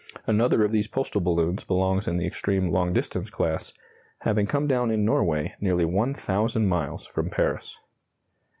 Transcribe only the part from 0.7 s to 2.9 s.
these postal balloons belongs in the extreme